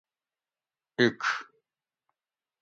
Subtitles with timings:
[0.97, 1.21] ایچ